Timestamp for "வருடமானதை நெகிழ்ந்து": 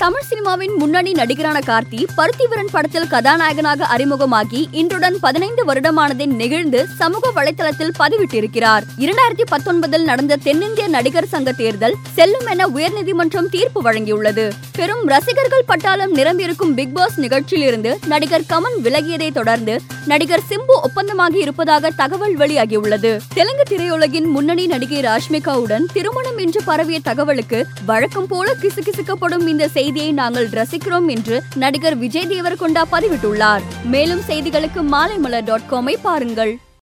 5.64-6.86